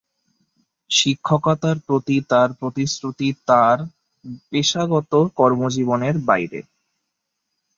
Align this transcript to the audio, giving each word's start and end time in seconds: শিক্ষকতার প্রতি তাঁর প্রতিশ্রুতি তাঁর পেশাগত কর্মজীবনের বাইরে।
শিক্ষকতার 0.89 1.77
প্রতি 1.87 2.15
তাঁর 2.29 2.49
প্রতিশ্রুতি 2.59 3.29
তাঁর 3.47 3.77
পেশাগত 4.51 5.11
কর্মজীবনের 5.37 6.15
বাইরে। 6.27 6.59